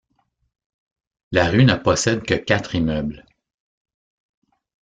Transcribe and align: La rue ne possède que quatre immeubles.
La 1.31 1.45
rue 1.47 1.63
ne 1.63 1.75
possède 1.75 2.23
que 2.23 2.33
quatre 2.33 2.73
immeubles. 2.73 3.23